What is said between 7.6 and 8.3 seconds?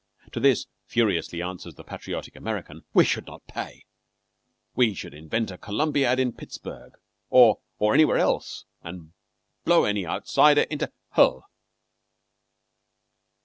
or anywhere